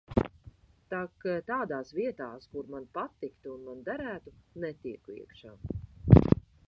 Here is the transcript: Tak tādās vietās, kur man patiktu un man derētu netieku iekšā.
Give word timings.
Tak 0.93 1.25
tādās 1.49 1.91
vietās, 1.97 2.47
kur 2.55 2.71
man 2.77 2.87
patiktu 2.99 3.53
un 3.57 3.63
man 3.69 3.85
derētu 3.91 4.35
netieku 4.65 5.19
iekšā. 5.21 5.55